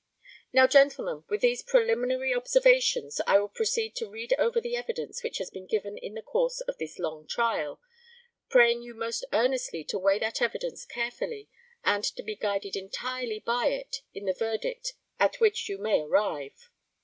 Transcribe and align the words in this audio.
Now, 0.51 0.65
gentlemen, 0.65 1.25
with 1.29 1.41
these 1.41 1.61
preliminary 1.61 2.33
observations, 2.33 3.21
I 3.27 3.37
will 3.37 3.49
proceed 3.49 3.95
to 3.97 4.09
read 4.09 4.33
over 4.39 4.59
the 4.59 4.75
evidence 4.75 5.21
which 5.21 5.37
has 5.37 5.51
been 5.51 5.67
given 5.67 5.95
in 5.99 6.15
the 6.15 6.23
course 6.23 6.59
of 6.61 6.79
this 6.79 6.97
long 6.97 7.27
trial, 7.27 7.79
praying 8.49 8.81
you 8.81 8.95
most 8.95 9.23
earnestly 9.31 9.83
to 9.83 9.99
weigh 9.99 10.17
that 10.17 10.41
evidence 10.41 10.85
carefully, 10.85 11.49
and 11.83 12.03
to 12.03 12.23
be 12.23 12.35
guided 12.35 12.75
entirely 12.75 13.41
by 13.41 13.67
it 13.67 13.97
in 14.11 14.25
the 14.25 14.33
verdict 14.33 14.93
at 15.19 15.39
which 15.39 15.69
you 15.69 15.77
may 15.77 16.01
arrive. 16.01 16.71